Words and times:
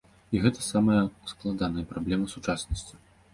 І 0.35 0.39
гэта 0.45 0.63
самая 0.67 1.01
складаная 1.33 1.85
праблема 1.93 2.31
сучаснасці. 2.35 2.93